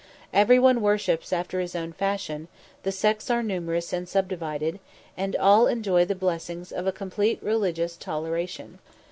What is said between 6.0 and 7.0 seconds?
the blessings of a